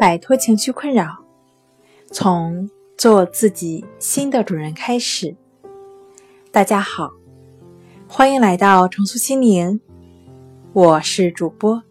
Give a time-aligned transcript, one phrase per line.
[0.00, 1.18] 摆脱情绪困扰，
[2.10, 5.36] 从做自己新的主人开始。
[6.50, 7.10] 大家好，
[8.08, 9.78] 欢迎来到重塑心灵，
[10.72, 11.82] 我是主播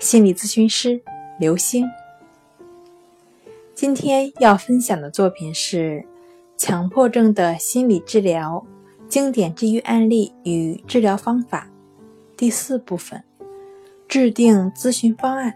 [0.00, 1.00] 心理咨询师
[1.38, 1.86] 刘星。
[3.72, 6.04] 今天要分享的作品是
[6.56, 8.66] 强迫症的心理治疗
[9.08, 11.70] 经典治愈案例与治疗方法
[12.36, 13.22] 第四部分：
[14.08, 15.54] 制定咨询方案。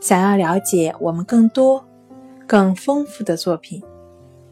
[0.00, 1.84] 想要了解我们更多、
[2.46, 3.82] 更丰富的作品，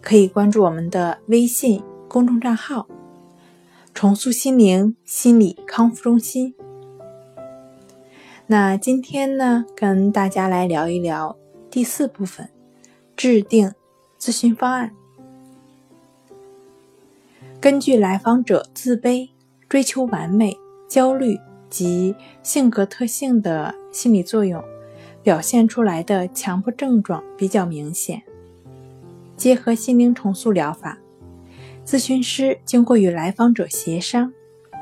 [0.03, 2.87] 可以关注我们的微信公众账号
[3.95, 6.55] “重塑心灵心理康复中心”。
[8.47, 11.37] 那今天呢，跟大家来聊一聊
[11.71, 12.51] 第四部分：
[13.17, 13.73] 制定
[14.21, 14.93] 咨询方案。
[17.61, 19.31] 根据来访者自卑、
[19.69, 20.57] 追求完美、
[20.87, 24.63] 焦虑及性格特性的心理作用。
[25.29, 28.23] 表现出来的强迫症状比较明显。
[29.37, 30.97] 结合心灵重塑疗法，
[31.85, 34.33] 咨询师经过与来访者协商，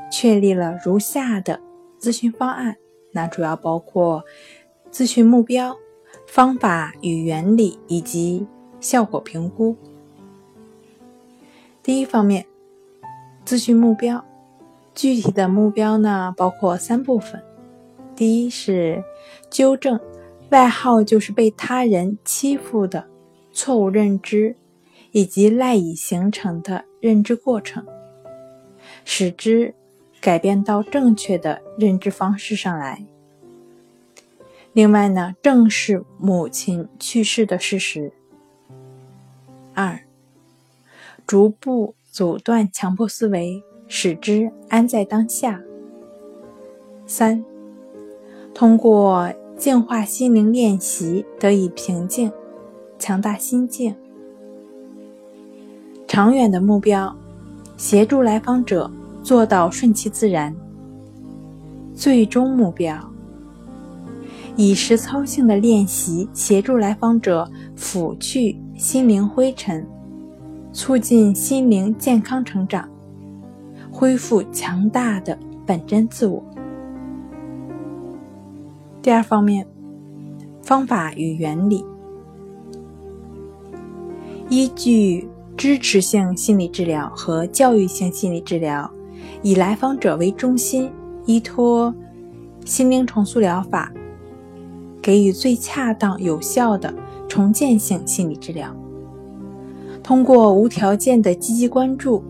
[0.09, 1.59] 确立了如下的
[1.99, 2.77] 咨询方案。
[3.11, 4.23] 那主要包括
[4.89, 5.75] 咨询目标、
[6.25, 8.47] 方法与原理以及
[8.79, 9.75] 效果评估。
[11.83, 12.45] 第一方面，
[13.45, 14.23] 咨询目标，
[14.95, 17.43] 具体的目标呢包括三部分：
[18.15, 19.03] 第一是
[19.49, 19.99] 纠正。
[20.49, 23.05] 外号就是被他人欺负的
[23.51, 24.55] 错误认知，
[25.11, 27.85] 以及赖以形成的认知过程，
[29.03, 29.75] 使之
[30.21, 33.05] 改变到正确的认知方式上来。
[34.71, 38.13] 另外呢，正视母亲去世的事实。
[39.73, 39.99] 二，
[41.25, 45.61] 逐步阻断强迫思维，使之安在当下。
[47.05, 47.43] 三，
[48.53, 49.33] 通过。
[49.57, 52.31] 净化心灵练习得以平静，
[52.99, 53.95] 强大心境。
[56.07, 57.13] 长远的目标，
[57.75, 58.89] 协助来访者
[59.23, 60.55] 做到顺其自然。
[61.95, 62.95] 最终目标，
[64.55, 69.83] 以实操性的练习协助来访者抚去心灵灰尘，
[70.71, 72.87] 促进心灵健康成长，
[73.91, 75.35] 恢复强大的
[75.65, 76.43] 本真自我。
[79.07, 79.65] 第二方面，
[80.61, 81.81] 方法与原理，
[84.49, 88.91] 依据支持性心理治疗和教育性心理治疗，
[89.41, 90.91] 以来访者为中心，
[91.25, 91.95] 依托
[92.65, 93.93] 心灵重塑疗法，
[95.01, 96.93] 给予最恰当有效的
[97.29, 98.75] 重建性心理治疗。
[100.03, 102.21] 通过无条件的积极关注、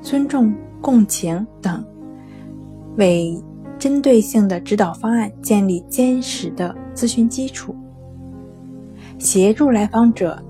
[0.00, 1.84] 尊重、共情等，
[2.98, 3.36] 为。
[3.84, 7.76] 针对性的指导方案，建立坚实的咨询基础，
[9.18, 10.42] 协助来访者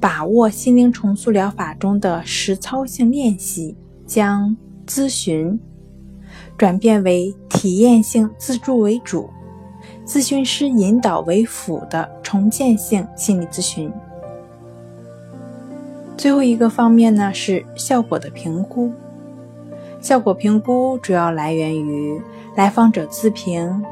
[0.00, 4.56] 把握心灵重塑疗法中的实操性练习，将
[4.88, 5.56] 咨询
[6.56, 9.30] 转变为体验性自助为主、
[10.04, 13.88] 咨询师引导为辅的重建性心理咨询。
[16.16, 18.90] 最后一个方面呢，是效果的评估。
[20.00, 22.20] 效果评估主要来源于
[22.58, 23.84] 来访者自评、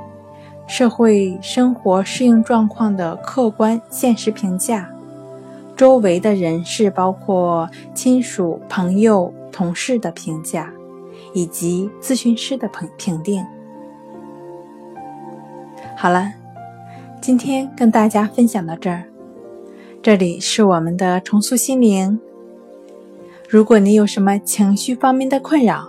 [0.67, 4.91] 社会生活适应状况的客观现实评价、
[5.77, 10.69] 周围的人士包括亲属、朋友、同事的评价，
[11.33, 13.47] 以及咨询师的评评定。
[15.97, 16.33] 好了，
[17.21, 19.05] 今天跟大家分享到这儿，
[20.03, 22.19] 这里是我们的重塑心灵。
[23.49, 25.89] 如果你有什么情绪方面的困扰，